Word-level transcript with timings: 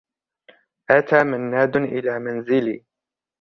أتى 0.89 1.23
منّاد 1.23 1.77
إلى 1.77 2.19
منزلي. 2.19 2.85